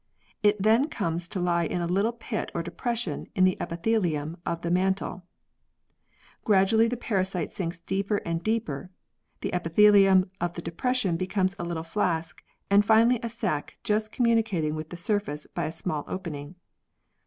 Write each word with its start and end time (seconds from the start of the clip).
It 0.41 0.59
then 0.59 0.89
comes 0.89 1.27
to 1.27 1.39
lie 1.39 1.63
in 1.65 1.79
a 1.79 1.85
little 1.85 2.11
pit 2.11 2.49
or 2.55 2.63
depression 2.63 3.27
in 3.35 3.43
the 3.43 3.55
epithelium 3.61 4.35
of 4.47 4.63
the 4.63 4.71
mantle 4.71 5.21
(diagram, 5.21 5.21
fig. 5.21 6.23
9 6.23 6.23
a). 6.41 6.45
Gradually 6.45 6.87
the 6.87 6.97
parasite 6.97 7.53
sinks 7.53 7.79
deeper 7.81 8.17
and 8.25 8.41
deeper 8.41 8.89
(fig. 8.89 8.89
9 8.89 8.89
b 8.89 8.89
and 8.89 9.31
c), 9.31 9.39
the 9.41 9.53
epithelium 9.55 10.31
of 10.41 10.53
the 10.55 10.61
depression 10.63 11.17
becomes 11.17 11.55
a 11.59 11.63
little 11.63 11.83
flask 11.83 12.43
and 12.71 12.83
finally 12.83 13.19
a 13.21 13.29
sac 13.29 13.77
just 13.83 14.11
com 14.11 14.25
municating 14.25 14.73
with 14.73 14.89
the 14.89 14.97
surface 14.97 15.45
by 15.53 15.65
a 15.65 15.71
small 15.71 16.03
opening. 16.07 16.55